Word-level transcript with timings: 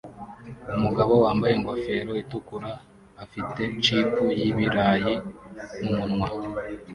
umugabo 0.77 1.13
wambaye 1.23 1.53
ingofero 1.55 2.11
itukura 2.23 2.71
afite 3.23 3.61
chip 3.83 4.11
y'ibirayi 4.37 5.13
mumunwa 5.85 6.29